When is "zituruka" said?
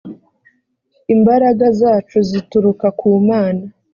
2.29-2.87